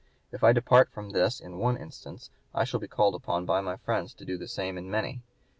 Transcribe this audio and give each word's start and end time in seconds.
If 0.31 0.43
I 0.43 0.51
depart 0.51 0.89
from 0.91 1.11
this 1.11 1.39
in 1.39 1.59
one 1.59 1.77
instance 1.77 2.31
I 2.55 2.63
shall 2.63 2.79
be 2.79 2.87
called 2.87 3.13
upon 3.13 3.45
by 3.45 3.61
my 3.61 3.75
friends 3.75 4.15
to 4.15 4.25
do 4.25 4.35
the 4.35 4.47
same 4.47 4.75
in 4.79 4.89
many. 4.89 5.21